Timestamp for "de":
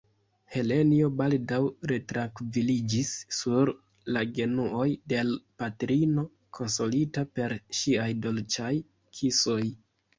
5.15-5.23